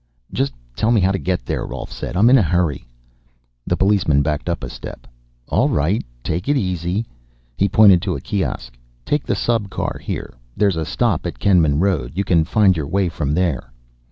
[0.33, 2.17] "Just tell me how to get there," Rolf said.
[2.17, 2.87] "I'm in a hurry."
[3.67, 5.05] The policeman backed up a step.
[5.49, 7.05] "All right, take it easy."
[7.55, 8.75] He pointed to a kiosk.
[9.05, 10.33] "Take the subcar here.
[10.57, 12.13] There's a stop at Kenman Road.
[12.15, 13.71] You can find your way from there."